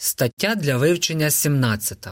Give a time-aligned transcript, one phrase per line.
[0.00, 2.06] Стаття для вивчення 17.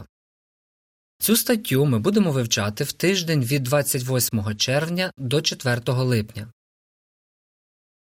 [1.19, 6.51] Цю статтю ми будемо вивчати в тиждень від 28 червня до 4 липня.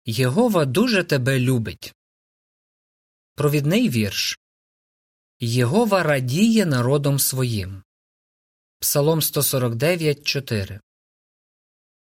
[0.05, 1.93] Єгова дуже тебе любить.
[3.35, 4.39] Провідний вірш
[5.39, 7.83] Єгова радіє народом своїм.
[8.79, 10.79] Псалом 149, 4.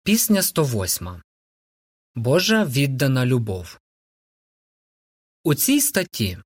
[0.03, 1.23] Пісня 108.
[2.15, 3.79] Божа віддана любов.
[5.45, 6.39] У цій статті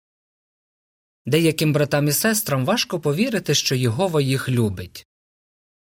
[1.27, 5.07] Деяким братам і сестрам важко повірити, що Єгова їх любить.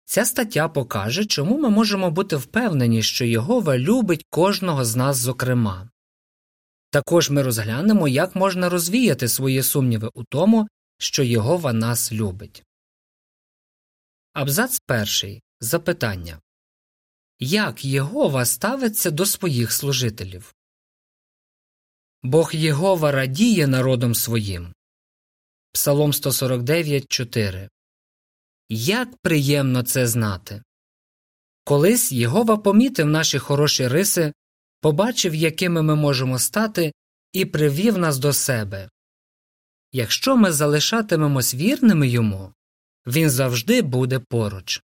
[0.05, 5.89] Ця стаття покаже, чому ми можемо бути впевнені, що Єгова любить кожного з нас зокрема.
[6.89, 10.67] Також ми розглянемо, як можна розвіяти свої сумніви у тому,
[10.97, 12.63] що Єгова нас любить.
[14.33, 15.41] Абзац перший.
[15.59, 16.39] Запитання
[17.39, 20.55] Як Єгова ставиться до своїх служителів?
[22.23, 24.73] Бог Єгова радіє народом своїм.
[25.73, 27.69] Псалом 149, 4.
[28.69, 30.63] Як приємно це знати.
[31.63, 34.33] Колись Єгова помітив наші хороші риси,
[34.81, 36.93] побачив, якими ми можемо стати,
[37.31, 38.89] і привів нас до себе.
[39.91, 42.53] Якщо ми залишатимемось вірними йому,
[43.07, 44.81] він завжди буде поруч.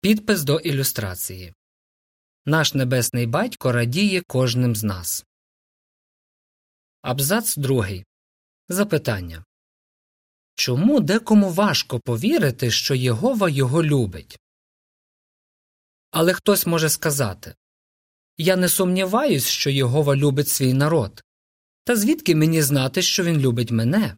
[0.00, 1.54] Підпис до ілюстрації
[2.46, 5.26] Наш небесний батько радіє кожним з нас.
[7.02, 8.04] Абзац другий.
[8.72, 9.44] Запитання
[10.54, 14.38] Чому декому важко повірити, що Єгова його любить?
[16.10, 17.54] Але хтось може сказати
[18.38, 21.22] Я не сумніваюсь, що Єгова любить свій народ.
[21.84, 24.16] Та звідки мені знати, що він любить мене?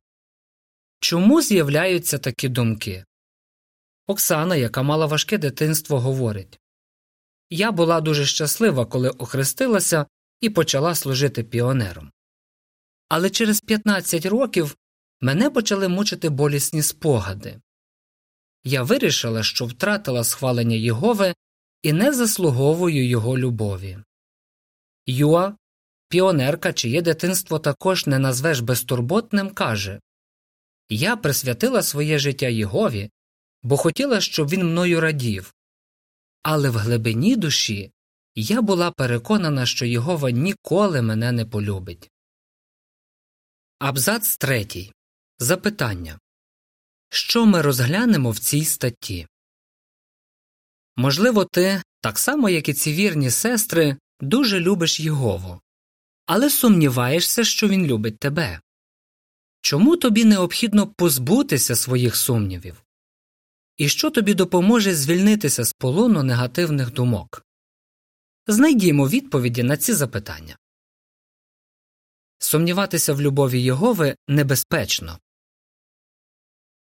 [1.00, 3.04] Чому з'являються такі думки?
[4.06, 6.60] Оксана, яка мала важке дитинство, говорить
[7.50, 10.06] Я була дуже щаслива, коли охрестилася
[10.40, 12.12] і почала служити піонером.
[13.14, 14.76] Але через 15 років
[15.20, 17.60] мене почали мучити болісні спогади.
[18.64, 21.34] Я вирішила, що втратила схвалення Єгови
[21.82, 23.98] і не заслуговую його любові.
[25.06, 25.56] Юа,
[26.08, 30.00] піонерка, чиє дитинство також не назвеш безтурботним, каже
[30.88, 33.10] Я присвятила своє життя Єгові,
[33.62, 35.54] бо хотіла, щоб він мною радів.
[36.42, 37.92] Але в глибині душі
[38.34, 42.11] я була переконана, що Єгова ніколи мене не полюбить.
[43.84, 44.92] Абзац третій.
[45.38, 46.18] Запитання
[47.10, 49.26] Що ми розглянемо в цій статті?
[50.96, 55.60] Можливо, ти, так само як і ці вірні сестри, дуже любиш Єгову,
[56.26, 58.60] але сумніваєшся, що він любить тебе.
[59.60, 62.84] Чому тобі необхідно позбутися своїх сумнівів?
[63.76, 67.46] І що тобі допоможе звільнитися з полону негативних думок?
[68.46, 70.56] Знайдімо відповіді на ці запитання.
[72.42, 75.18] Сумніватися в любові Єгови небезпечно.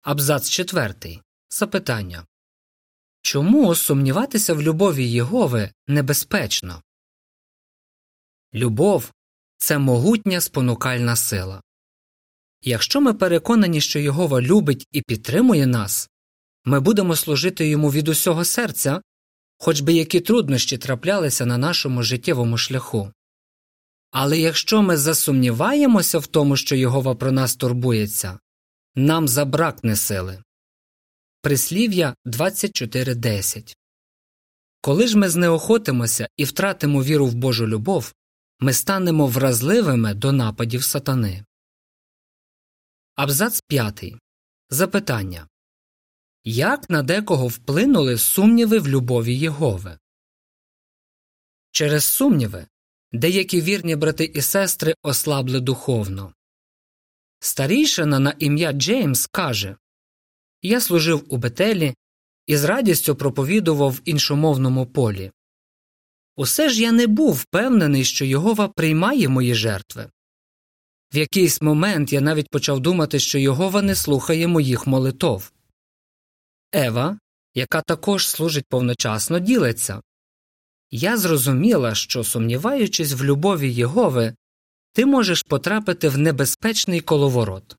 [0.02, 1.22] Абзац четвертий.
[1.50, 2.26] Запитання
[3.22, 6.82] Чому сумніватися в любові Єгови небезпечно?
[8.54, 9.12] Любов
[9.58, 11.62] це могутня спонукальна сила.
[12.62, 16.10] Якщо ми переконані, що Єгова любить і підтримує нас,
[16.64, 19.02] ми будемо служити йому від усього серця,
[19.58, 23.12] хоч би які труднощі траплялися на нашому життєвому шляху.
[24.18, 28.40] Але якщо ми засумніваємося в тому, що Єгова про нас турбується,
[28.96, 30.44] нам забракне сили.
[31.42, 33.76] Прислів'я 24.10
[34.82, 38.14] Коли ж ми знеохотимося і втратимо віру в Божу любов,
[38.60, 41.46] ми станемо вразливими до нападів сатани.
[43.16, 44.16] Абзац 5.
[44.70, 45.48] Запитання
[46.44, 49.98] Як на декого вплинули сумніви в любові Єгови?
[51.72, 52.68] Через сумніви
[53.14, 56.34] деякі вірні брати і сестри ослабли духовно.
[57.40, 59.76] Старійшина на ім'я Джеймс каже
[60.62, 61.96] Я служив у Бетелі
[62.48, 65.32] і з радістю проповідував в іншомовному полі.
[66.36, 70.10] Усе ж я не був впевнений, що Йогова приймає мої жертви.
[71.14, 75.52] В якийсь момент я навіть почав думати, що Йогова не слухає моїх молитов.
[76.74, 77.20] Ева,
[77.54, 80.02] яка також служить повночасно, ділиться
[80.96, 84.36] я зрозуміла, що, сумніваючись в любові Єгови,
[84.94, 87.76] ти можеш потрапити в небезпечний коловорот.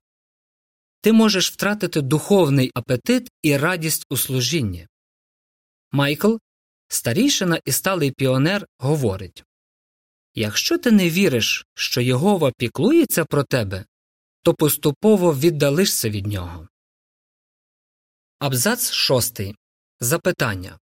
[1.01, 4.87] Ти можеш втратити духовний апетит і радість у служінні.
[5.91, 6.35] Майкл,
[6.87, 9.43] старішина і сталий піонер, говорить
[10.35, 13.85] Якщо ти не віриш, що Єгова піклується про тебе,
[14.43, 16.67] то поступово віддалишся від нього.
[18.39, 19.55] Абзац шостий.
[19.99, 20.79] Запитання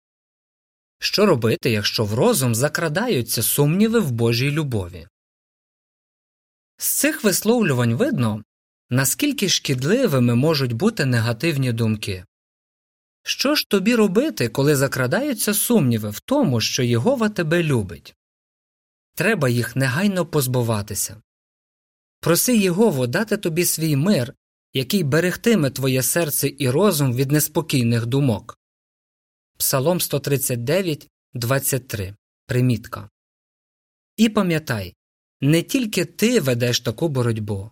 [1.06, 5.08] що робити, якщо в розум закрадаються сумніви в Божій любові?
[6.78, 8.44] З цих висловлювань видно,
[8.90, 12.26] наскільки шкідливими можуть бути негативні думки.
[13.24, 18.16] Що ж тобі робити, коли закрадаються сумніви в тому, що Єгова тебе любить?
[19.16, 21.22] Треба їх негайно позбуватися.
[22.20, 24.34] Проси Єгову дати тобі свій мир,
[24.74, 28.58] який берегтиме твоє серце і розум від неспокійних думок.
[29.58, 32.16] Псалом 139, 23.
[32.46, 33.10] Примітка.
[34.18, 34.96] І пам'ятай
[35.42, 37.72] не тільки ти ведеш таку боротьбу.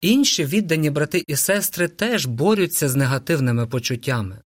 [0.00, 4.42] Інші віддані брати і сестри теж борються з негативними почуттями.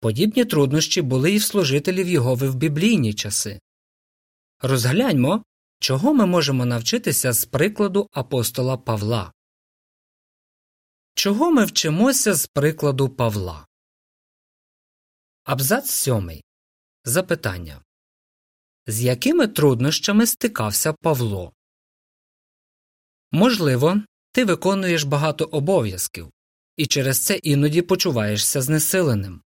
[0.00, 3.60] Подібні труднощі були і в служителів Єгови в біблійні часи.
[4.60, 5.44] Розгляньмо,
[5.80, 9.32] чого ми можемо навчитися з прикладу апостола Павла.
[11.14, 13.66] Чого ми вчимося з прикладу Павла?
[15.44, 16.44] Абзац сьомий.
[17.04, 17.82] Запитання
[18.86, 21.52] З якими труднощами стикався Павло?
[23.32, 24.02] Можливо,
[24.32, 26.30] ти виконуєш багато обов'язків
[26.76, 29.42] і через це іноді почуваєшся знесиленим.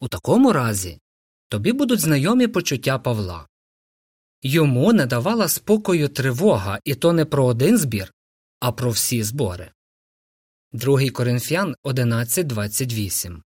[0.00, 1.00] У такому разі
[1.48, 3.48] тобі будуть знайомі почуття Павла.
[4.42, 8.14] Йому не давала спокою тривога, і то не про один збір,
[8.60, 9.72] а про всі збори.
[10.72, 13.42] 2 Коринфян 11.28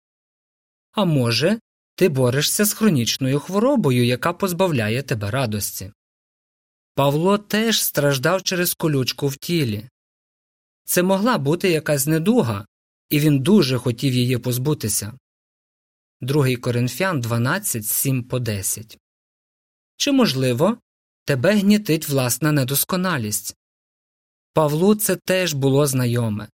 [0.93, 1.61] А може,
[1.95, 5.93] ти борешся з хронічною хворобою, яка позбавляє тебе радості.
[6.95, 9.89] Павло теж страждав через колючку в тілі.
[10.85, 12.67] Це могла бути якась недуга,
[13.09, 15.13] і він дуже хотів її позбутися.
[16.21, 18.99] 2 Коринфян 12, 7 по 10
[19.97, 20.79] Чи, можливо,
[21.25, 23.57] тебе гнітить власна недосконалість?
[24.53, 26.49] Павлу це теж було знайоме.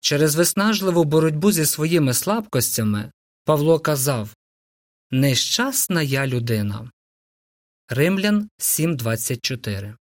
[0.00, 3.12] Через виснажливу боротьбу зі своїми слабкостями
[3.48, 4.36] Павло казав
[5.10, 6.90] Нещасна я людина.
[7.88, 9.96] Римлян 7.24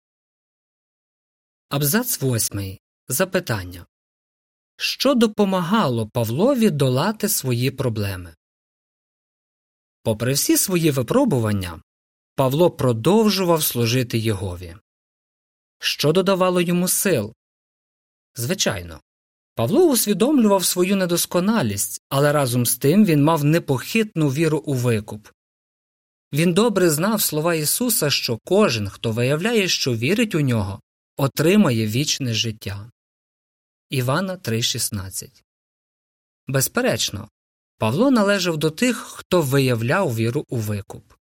[1.69, 2.77] Абзац 8.
[3.07, 3.85] Запитання
[4.77, 8.35] Що допомагало Павлові долати свої проблеми?
[10.03, 11.81] Попри всі свої випробування,
[12.35, 14.75] Павло продовжував служити Єгові.
[15.79, 17.33] Що додавало йому сил?
[18.35, 19.01] Звичайно,
[19.55, 25.27] Павло усвідомлював свою недосконалість, але разом з тим він мав непохитну віру у викуп.
[26.33, 30.81] Він добре знав слова Ісуса, що кожен, хто виявляє, що вірить у нього,
[31.17, 32.91] отримає вічне життя.
[33.89, 35.43] Івана 3,16
[36.47, 37.29] Безперечно,
[37.77, 41.13] Павло належав до тих, хто виявляв віру у викуп.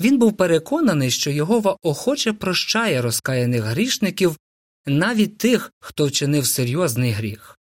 [0.00, 4.36] Він був переконаний, що Єгова охоче прощає розкаяних грішників
[4.86, 7.58] навіть тих, хто вчинив серйозний гріх.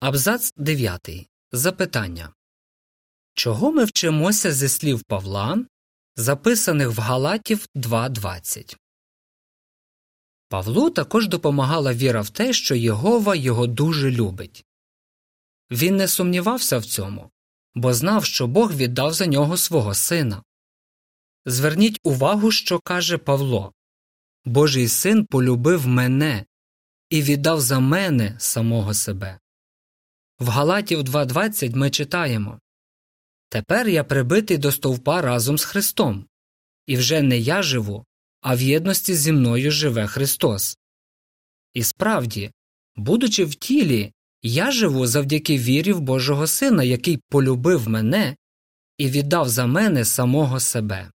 [0.00, 1.28] Абзац 9.
[1.52, 2.32] Запитання
[3.34, 5.64] Чого ми вчимося зі слів Павла,
[6.16, 8.76] записаних в Галатів 2.20?
[10.48, 14.64] Павлу також допомагала віра в те, що Єгова його дуже любить.
[15.70, 17.30] Він не сумнівався в цьому,
[17.74, 20.42] бо знав, що Бог віддав за нього свого сина.
[21.46, 23.72] Зверніть увагу, що каже Павло
[24.48, 26.44] Божий син полюбив мене
[27.10, 29.38] і віддав за мене самого себе.
[30.40, 32.60] В Галатів 2.20 ми читаємо
[33.48, 36.26] Тепер я прибитий до стовпа разом з Христом,
[36.86, 38.04] і вже не я живу,
[38.40, 40.78] а в єдності зі мною живе Христос.
[41.74, 42.50] І справді,
[42.96, 48.36] будучи в тілі, я живу завдяки вірі в Божого Сина, який полюбив мене
[48.98, 51.10] і віддав за мене самого себе.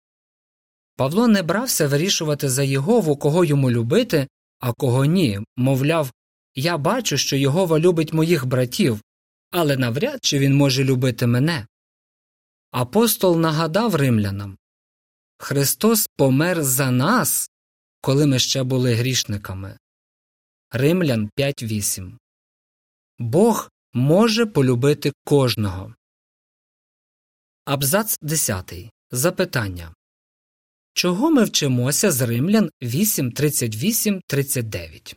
[0.96, 4.28] Павло не брався вирішувати за Єгову, кого йому любити,
[4.60, 6.12] а кого ні, мовляв,
[6.56, 9.02] я бачу, що Єгова любить моїх братів,
[9.52, 11.68] але навряд чи він може любити мене.
[12.72, 14.58] Апостол нагадав римлянам
[15.38, 17.50] Христос помер за нас,
[18.02, 19.78] коли ми ще були грішниками.
[20.72, 22.18] Римлян 5.8
[23.20, 25.96] Бог може полюбити кожного.
[27.66, 28.74] Абзац 10.
[29.12, 29.94] Запитання
[30.94, 35.16] Чого ми вчимося з Римлян 8.38.39?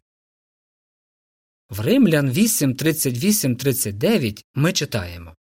[1.71, 5.35] В Римлян 8.38.39 ми читаємо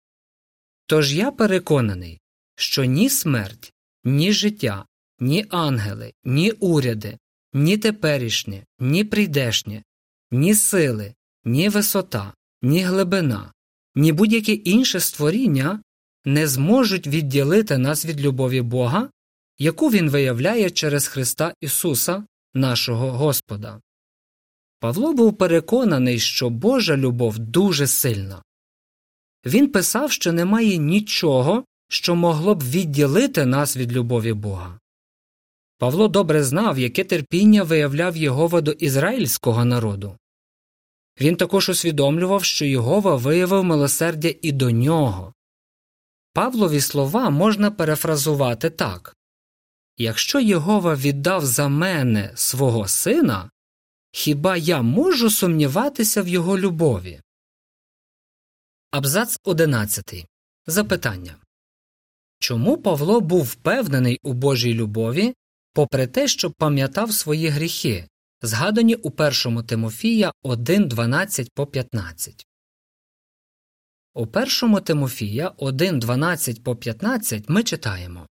[0.85, 2.19] Тож я переконаний,
[2.55, 3.73] що ні смерть,
[4.03, 4.85] ні життя,
[5.19, 7.17] ні ангели, ні уряди,
[7.53, 9.83] ні теперішнє, ні прийдешнє,
[10.31, 11.13] ні сили,
[11.45, 13.53] ні висота, ні глибина,
[13.95, 15.81] ні будь-яке інше створіння
[16.25, 19.09] не зможуть відділити нас від любові Бога,
[19.61, 23.81] яку Він виявляє через Христа Ісуса, нашого Господа.
[24.79, 28.43] Павло був переконаний, що Божа любов дуже сильна.
[29.45, 34.79] Він писав, що немає нічого, що могло б відділити нас від любові Бога.
[35.77, 40.17] Павло добре знав, яке терпіння виявляв Єгова до ізраїльського народу.
[41.21, 45.33] Він також усвідомлював, що Єгова виявив милосердя і до нього.
[46.33, 49.15] Павлові слова можна перефразувати так
[49.97, 53.51] Якщо Єгова віддав за мене свого сина,
[54.11, 57.21] хіба я можу сумніватися в його любові?
[58.91, 60.25] Абзац 11.
[60.67, 61.35] Запитання
[62.39, 65.33] Чому Павло був впевнений у Божій любові,
[65.73, 68.07] попри те, що пам'ятав свої гріхи,
[68.41, 72.45] згадані у 1 Тимофія 1, 12 по 15?
[74.13, 78.27] У 1 Тимофія 1, 12 по 15 ми читаємо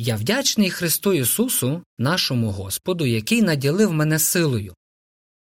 [0.00, 4.74] Я вдячний Христу Ісусу, нашому Господу, який наділив мене силою.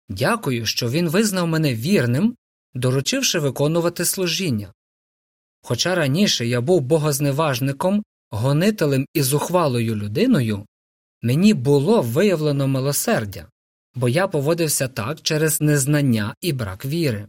[0.09, 2.35] Дякую, що Він визнав мене вірним,
[2.73, 4.73] доручивши виконувати служіння.
[5.61, 10.65] Хоча раніше я був богозневажником, гонителем і зухвалою людиною,
[11.21, 13.47] мені було виявлено милосердя,
[13.95, 17.27] бо я поводився так через незнання і брак віри.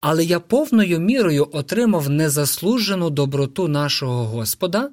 [0.00, 4.90] Але я повною мірою отримав незаслужену доброту нашого Господа,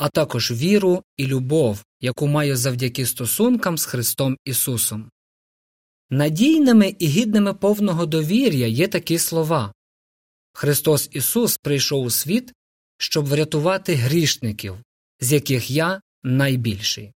[0.00, 5.10] а також віру і любов, яку маю завдяки стосункам з Христом Ісусом.
[6.10, 9.72] Надійними і гідними повного довір'я є такі слова
[10.52, 12.52] Христос Ісус прийшов у світ,
[12.98, 14.76] щоб врятувати грішників,
[15.20, 17.12] з яких я найбільший.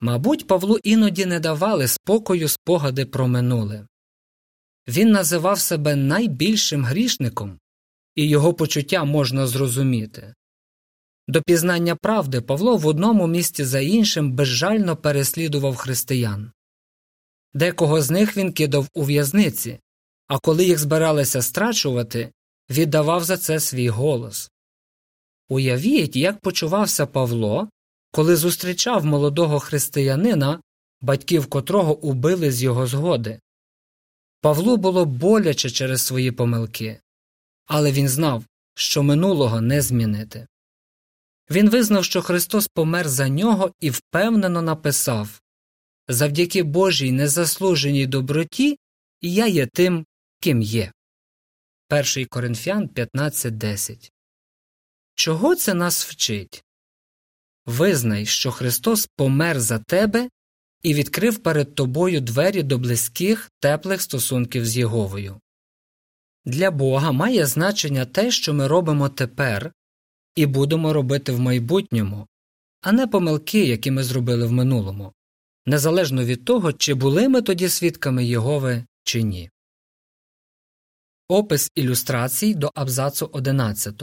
[0.00, 3.86] Мабуть, Павлу іноді не давали спокою спогади про минуле.
[4.88, 7.58] Він називав себе найбільшим грішником,
[8.14, 10.34] і його почуття можна зрозуміти.
[11.30, 16.52] До пізнання правди Павло в одному місці за іншим безжально переслідував християн.
[17.54, 19.78] Декого з них він кидав у в'язниці,
[20.26, 22.32] а коли їх збиралися страчувати,
[22.70, 24.50] віддавав за це свій голос.
[25.48, 27.68] Уявіть, як почувався Павло,
[28.12, 30.60] коли зустрічав молодого християнина,
[31.00, 33.40] батьків котрого убили з його згоди.
[34.40, 37.00] Павлу було боляче через свої помилки,
[37.66, 38.44] але він знав,
[38.74, 40.46] що минулого не змінити.
[41.50, 45.40] Він визнав, що Христос помер за нього і впевнено написав
[46.08, 48.78] Завдяки Божій незаслуженій доброті
[49.22, 50.06] я є тим,
[50.40, 50.92] ким є.
[51.90, 54.10] 1 Коринфян 15.10
[55.14, 56.64] Чого це нас вчить?
[57.66, 60.30] Визнай, що Христос помер за тебе
[60.82, 65.40] і відкрив перед тобою двері до близьких, теплих стосунків з Єговою.
[66.44, 69.72] Для Бога має значення те, що ми робимо тепер
[70.34, 72.26] і будемо робити в майбутньому,
[72.80, 75.12] а не помилки, які ми зробили в минулому,
[75.66, 79.50] незалежно від того, чи були ми тоді свідками Єгови чи ні.
[81.28, 84.02] Опис ілюстрацій до абзацу 11.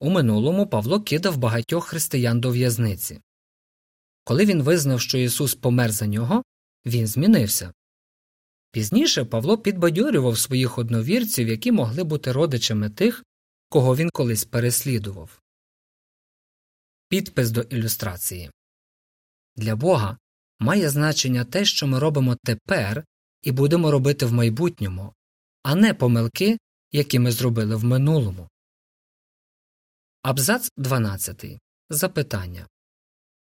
[0.00, 3.20] У минулому Павло кидав багатьох християн до в'язниці.
[4.24, 6.42] Коли він визнав, що Ісус помер за нього,
[6.86, 7.72] він змінився.
[8.72, 13.24] Пізніше Павло підбадьорював своїх одновірців, які могли бути родичами тих,
[13.70, 15.42] кого він колись переслідував.
[17.08, 18.50] Підпис до ілюстрації
[19.56, 20.18] Для Бога
[20.58, 23.04] має значення те, що ми робимо тепер
[23.42, 25.14] і будемо робити в майбутньому,
[25.62, 26.58] а не помилки,
[26.92, 28.48] які ми зробили в минулому.
[30.22, 31.44] Абзац 12.
[31.90, 32.68] Запитання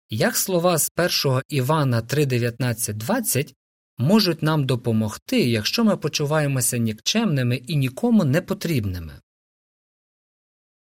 [0.09, 0.91] Як слова з
[1.25, 3.55] 1 Івана 3.19.20
[3.99, 9.21] можуть нам допомогти, якщо ми почуваємося нікчемними і нікому не потрібними?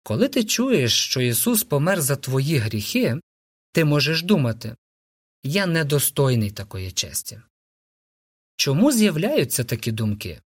[0.06, 3.20] Коли ти чуєш, що Ісус помер за твої гріхи,
[3.72, 4.76] ти можеш думати
[5.42, 7.40] Я недостойний такої честі.
[8.56, 10.40] Чому з'являються такі думки?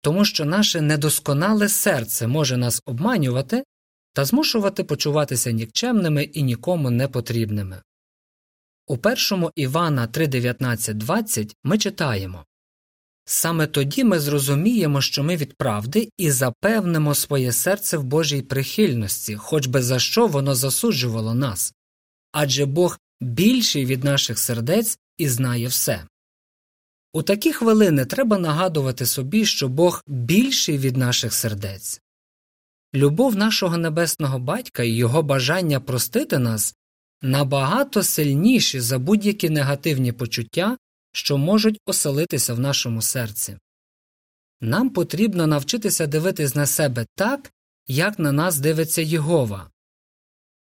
[0.00, 3.64] Тому що наше недосконале серце може нас обманювати
[4.12, 7.82] та змушувати почуватися нікчемними і нікому не потрібними.
[8.86, 12.44] У першому Івана 3.19.20 ми читаємо
[13.24, 19.36] Саме тоді ми зрозуміємо, що ми від правди і запевнимо своє серце в Божій прихильності,
[19.36, 21.74] хоч би за що воно засуджувало нас
[22.34, 26.06] адже Бог більший від наших сердець і знає все.
[27.12, 32.00] У такі хвилини треба нагадувати собі, що Бог більший від наших сердець.
[32.94, 36.74] Любов нашого небесного батька і його бажання простити нас
[37.22, 40.76] набагато сильніші за будь-які негативні почуття,
[41.14, 43.58] що можуть оселитися в нашому серці.
[44.60, 47.52] Нам потрібно навчитися дивитись на себе так,
[47.86, 49.70] як на нас дивиться Єгова.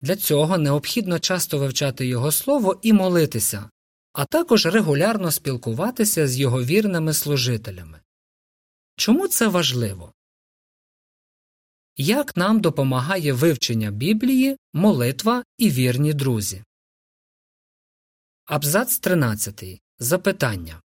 [0.02, 3.70] Для цього необхідно часто вивчати Його слово і молитися,
[4.14, 8.00] а також регулярно спілкуватися з його вірними служителями.
[8.96, 10.14] Чому це важливо?
[11.98, 16.64] Як нам допомагає вивчення Біблії, молитва і вірні друзі?
[18.46, 19.82] Абзац 13.
[20.04, 20.82] Запитання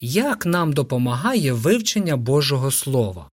[0.00, 3.30] Як нам допомагає вивчення Божого Слова?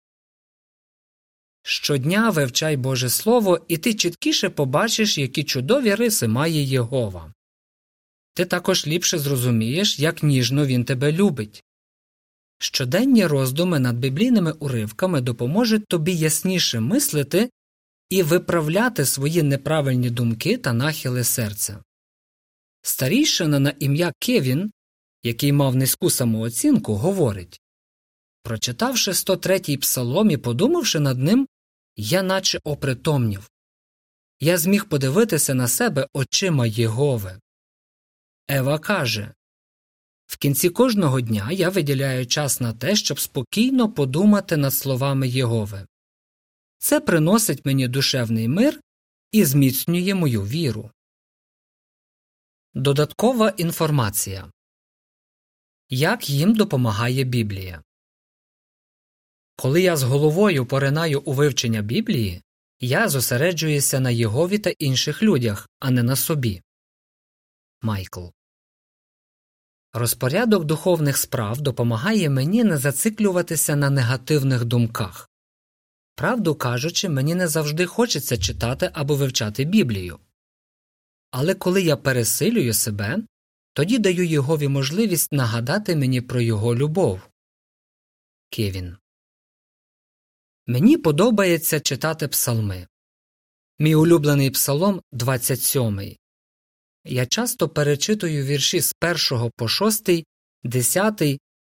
[1.63, 7.33] Щодня вивчай Боже Слово, і ти чіткіше побачиш, які чудові риси має Єгова.
[8.33, 11.63] Ти також ліпше зрозумієш, як ніжно він тебе любить.
[12.57, 17.49] Щоденні роздуми над біблійними уривками допоможуть тобі ясніше мислити
[18.09, 21.83] і виправляти свої неправильні думки та нахили серця.
[22.81, 24.71] Старійшина на ім'я Кевін,
[25.25, 27.61] який мав низьку самооцінку, говорить
[28.43, 31.47] Прочитавши 103-й псалом і подумавши над ним,
[31.95, 33.49] я наче опритомнів.
[34.39, 37.39] Я зміг подивитися на себе очима Єгови.
[38.47, 39.33] Ева каже
[40.25, 45.87] В кінці кожного дня я виділяю час на те, щоб спокійно подумати над словами Єгови.
[46.77, 48.81] Це приносить мені душевний мир
[49.31, 50.91] і зміцнює мою віру.
[52.73, 54.51] Додаткова інформація
[55.89, 57.83] Як їм допомагає Біблія
[59.55, 62.41] Коли я з головою поринаю у вивчення Біблії,
[62.79, 66.61] я зосереджуюся на Єгові та інших людях, а не на собі.
[67.81, 68.25] Майкл
[69.93, 75.29] Розпорядок духовних справ допомагає мені не зациклюватися на негативних думках.
[76.15, 80.19] Правду кажучи, мені не завжди хочеться читати або вивчати Біблію.
[81.31, 83.17] Але коли я пересилюю себе,
[83.75, 87.21] тоді даю Єгові можливість нагадати мені про його любов.
[88.49, 88.97] Кевін.
[90.67, 92.87] Мені подобається читати псалми.
[93.79, 96.15] Мій улюблений псалом 27.
[97.03, 98.95] Я часто перечитую вірші з
[99.31, 100.09] 1 по 6,
[100.63, 101.21] 10,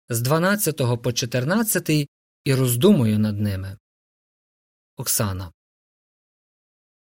[0.10, 1.90] з 12 по 14
[2.44, 3.78] і роздумую над ними.
[4.98, 5.52] Оксана.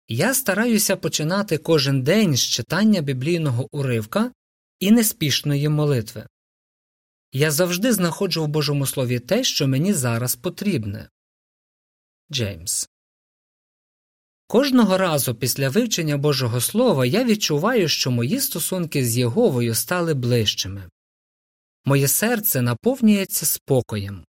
[0.07, 4.31] Я стараюся починати кожен день з читання біблійного уривка
[4.79, 6.27] і неспішної молитви.
[7.31, 11.09] Я завжди знаходжу в Божому Слові те, що мені зараз потрібне.
[12.31, 12.89] Джеймс.
[14.47, 20.89] Кожного разу після вивчення Божого Слова я відчуваю, що мої стосунки з Єговою стали ближчими.
[21.85, 24.25] Моє серце наповнюється спокоєм.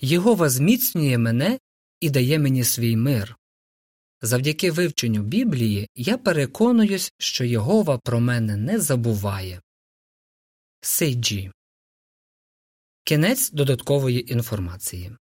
[0.00, 1.58] Єгова зміцнює мене
[2.00, 3.36] і дає мені свій мир.
[4.24, 9.62] Завдяки вивченню Біблії я переконуюсь, що Єгова про мене не забуває.
[10.80, 11.52] Сейджі.
[13.04, 15.16] Кінець додаткової інформації.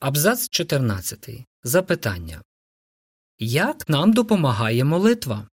[0.00, 1.30] Абзац 14.
[1.62, 2.42] Запитання
[3.38, 5.48] Як нам допомагає молитва?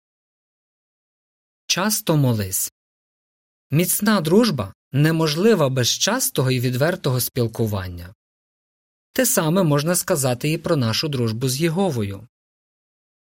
[1.68, 2.74] Часто молись.
[3.72, 8.13] Міцна дружба неможлива без частого і відвертого спілкування.
[9.17, 12.27] Те саме можна сказати і про нашу дружбу з Єговою.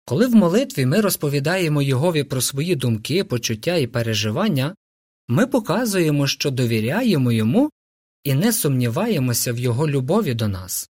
[0.05, 4.75] Коли в молитві ми розповідаємо Єгові про свої думки, почуття і переживання,
[5.27, 7.69] ми показуємо, що довіряємо йому
[8.23, 10.89] і не сумніваємося в його любові до нас.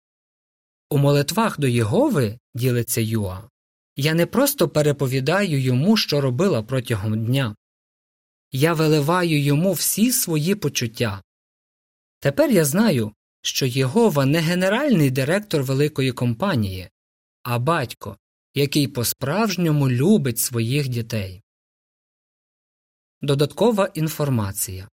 [0.89, 3.49] У молитвах до Єгови, ділиться Юа,
[3.95, 7.55] я не просто переповідаю йому, що робила протягом дня.
[8.51, 11.21] Я виливаю йому всі свої почуття.
[12.19, 13.12] Тепер я знаю,
[13.45, 16.89] що Єгова не генеральний директор великої компанії,
[17.43, 18.17] а батько,
[18.53, 21.41] який по справжньому любить своїх дітей.
[23.21, 24.89] Додаткова інформація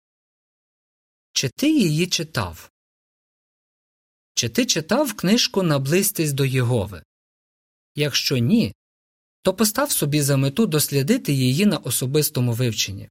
[1.33, 2.71] Чи ти її читав?
[4.33, 7.03] Чи ти читав книжку Наблизьтесь до Єгови?
[7.95, 8.73] Якщо ні,
[9.41, 13.09] то постав собі за мету дослідити її на особистому вивченні.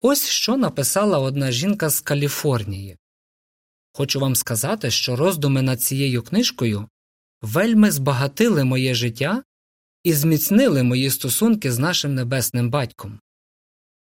[0.00, 2.96] Ось що написала одна жінка з Каліфорнії.
[3.96, 6.88] Хочу вам сказати, що роздуми над цією книжкою
[7.42, 9.44] вельми збагатили моє життя
[10.02, 13.20] і зміцнили мої стосунки з нашим небесним батьком.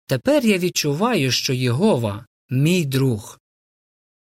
[0.06, 3.38] Тепер я відчуваю, що Єгова мій друг.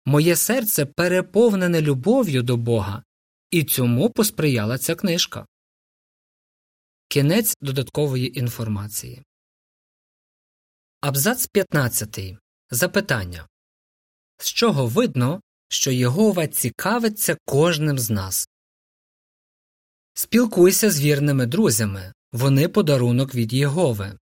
[0.05, 3.03] Моє серце переповнене любов'ю до Бога,
[3.51, 5.45] і цьому посприяла ця книжка.
[7.07, 9.23] Кінець додаткової інформації.
[11.01, 12.19] Абзац 15.
[12.71, 13.47] Запитання
[14.37, 18.49] З чого видно, що Єгова цікавиться кожним з нас?
[20.13, 24.17] Спілкуйся з вірними друзями вони подарунок від Єгови.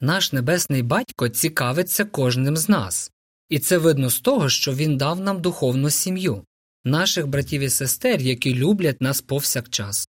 [0.00, 3.10] Наш небесний батько цікавиться кожним з нас.
[3.48, 6.44] І це видно з того, що він дав нам духовну сім'ю,
[6.84, 10.08] наших братів і сестер, які люблять нас повсякчас.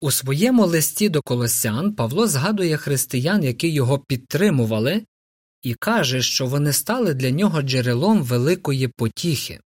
[0.00, 5.04] У своєму листі до колосян Павло згадує християн, які його підтримували,
[5.62, 9.60] і каже, що вони стали для нього джерелом великої потіхи.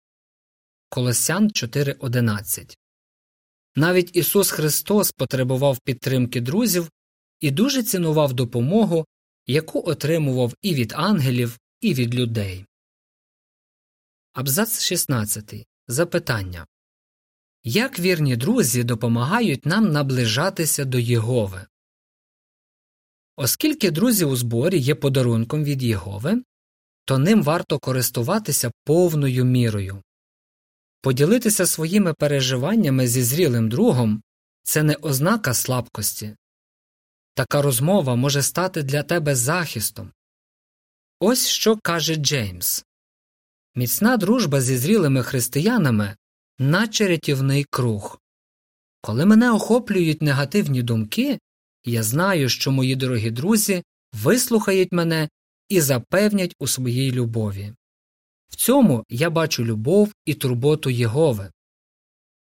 [0.88, 2.76] Колосян 4.11
[3.76, 6.90] Навіть Ісус Христос потребував підтримки друзів
[7.40, 9.06] і дуже цінував допомогу,
[9.46, 12.64] яку отримував і від ангелів, і від людей.
[14.32, 15.66] Абзац 16.
[15.88, 16.66] Запитання
[17.64, 21.66] Як вірні друзі допомагають нам наближатися до Єгови?
[23.36, 26.42] Оскільки друзі у зборі є подарунком від Єгови,
[27.04, 30.02] то ним варто користуватися повною мірою.
[31.02, 34.22] Поділитися своїми переживаннями зі зрілим другом
[34.62, 36.36] це не ознака слабкості.
[37.34, 40.12] Така розмова може стати для тебе захистом.
[41.20, 42.84] Ось що каже Джеймс
[43.74, 46.16] Міцна дружба зі зрілими християнами,
[46.58, 48.18] наче рятівний круг.
[49.00, 51.38] Коли мене охоплюють негативні думки,
[51.86, 55.28] я знаю, що мої дорогі друзі вислухають мене
[55.68, 57.74] і запевнять у своїй любові.
[58.48, 61.50] В цьому я бачу любов і турботу Єгови.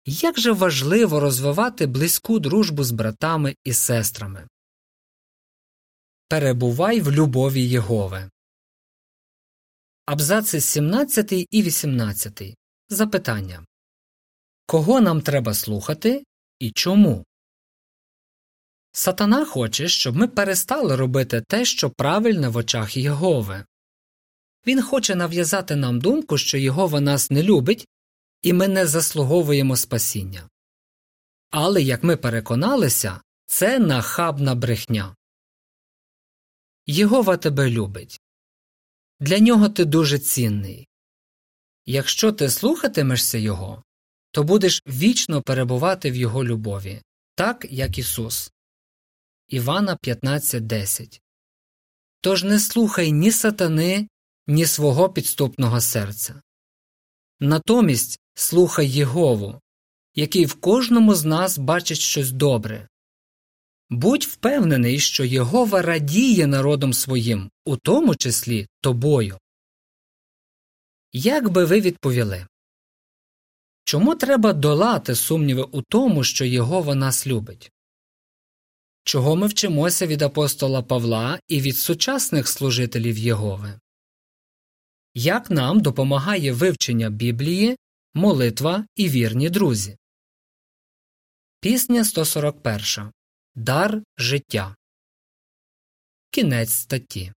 [0.05, 4.47] Як же важливо розвивати близьку дружбу з братами і сестрами.
[6.27, 8.29] Перебувай в любові Єгови.
[10.05, 12.55] Абзаци 17 і 18.
[12.89, 13.65] Запитання
[14.65, 16.23] Кого нам треба слухати
[16.59, 17.25] і чому?
[18.91, 23.65] Сатана хоче, щоб ми перестали робити те, що правильне в очах Єгови.
[24.67, 27.87] Він хоче нав'язати нам думку, що Єгова нас не любить,
[28.41, 30.49] і ми не заслуговуємо спасіння.
[31.49, 35.15] Але, як ми переконалися, це нахабна брехня.
[36.85, 38.21] Єгова тебе любить.
[39.19, 40.87] Для нього ти дуже цінний.
[41.85, 43.83] Якщо ти слухатимешся Його,
[44.31, 47.01] то будеш вічно перебувати в Його любові,
[47.35, 48.51] так як Ісус.
[49.51, 51.21] Івана 15.10
[52.21, 54.07] Тож не слухай ні сатани,
[54.47, 56.41] ні свого підступного серця.
[57.39, 59.61] Натомість слухай Єгову,
[60.15, 62.87] який в кожному з нас бачить щось добре.
[63.89, 69.37] Будь впевнений, що Єгова радіє народом своїм, у тому числі тобою.
[71.13, 72.47] Як би ви відповіли?
[73.83, 77.71] Чому треба долати сумніви у тому, що Єгова нас любить?
[79.03, 83.79] Чого ми вчимося від апостола Павла і від сучасних служителів Єгови?
[85.13, 87.77] Як нам допомагає вивчення Біблії,
[88.13, 89.97] молитва і вірні друзі?
[91.59, 93.11] Пісня 141.
[93.55, 94.75] Дар життя.
[96.29, 97.33] Кінець статті.